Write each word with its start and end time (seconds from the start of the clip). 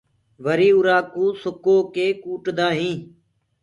وري 0.43 0.69
اُرآ 0.75 0.97
ڪوُ 1.13 1.25
سُڪو 1.41 1.75
ڪي 1.93 2.07
ڪوُٽدآ 2.23 2.67
هينٚ۔ 2.79 3.01